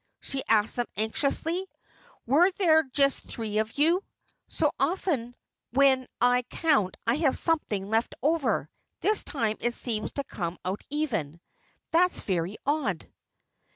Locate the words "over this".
8.23-9.23